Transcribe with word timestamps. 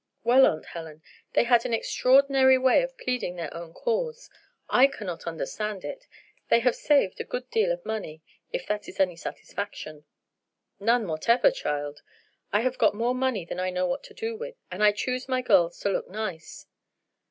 "Well, 0.23 0.47
Aunt 0.47 0.65
Helen, 0.65 1.03
they 1.33 1.43
had 1.43 1.63
an 1.63 1.75
extraordinary 1.75 2.57
way 2.57 2.81
of 2.81 2.97
pleading 2.97 3.35
their 3.35 3.53
own 3.53 3.71
cause. 3.71 4.31
I 4.67 4.87
cannot 4.87 5.27
understand 5.27 5.85
it. 5.85 6.07
They 6.49 6.61
have 6.61 6.75
saved 6.75 7.19
a 7.19 7.23
good 7.23 7.51
deal 7.51 7.71
of 7.71 7.85
money, 7.85 8.23
if 8.51 8.65
that 8.65 8.89
is 8.89 8.99
any 8.99 9.15
satisfaction." 9.15 10.05
"None 10.79 11.07
whatever, 11.07 11.51
child. 11.51 12.01
I 12.51 12.61
have 12.61 12.79
got 12.79 12.95
more 12.95 13.13
money 13.13 13.45
than 13.45 13.59
I 13.59 13.69
know 13.69 13.85
what 13.85 14.03
to 14.05 14.15
do 14.15 14.35
with, 14.35 14.55
and 14.71 14.83
I 14.83 14.91
choose 14.91 15.29
my 15.29 15.43
girls 15.43 15.77
to 15.81 15.89
look 15.89 16.09
nice. 16.09 16.65